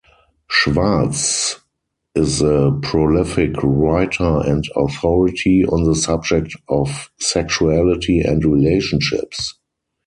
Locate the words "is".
2.15-2.41